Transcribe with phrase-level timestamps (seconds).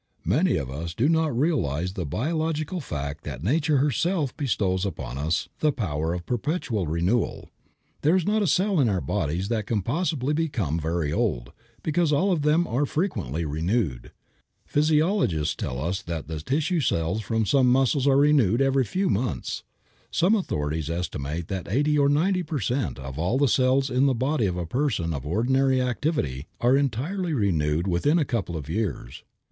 [0.25, 5.47] Many of us do not realize the biological fact that Nature herself bestows upon us
[5.59, 7.51] the power of perpetual renewal.
[8.01, 11.51] There is not a cell in our bodies that can possibly become very old,
[11.83, 14.11] because all of them are frequently renewed.
[14.65, 19.61] Physiologists tell us that the tissue cells of some muscles are renewed every few months.
[20.09, 22.97] Some authorities estimate that eighty or ninety per cent.
[22.97, 27.33] of all the cells in the body of a person of ordinary activity are entirely
[27.33, 29.21] renewed within a couple of years.